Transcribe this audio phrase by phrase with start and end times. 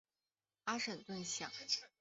[0.63, 1.51] 阿什顿巷。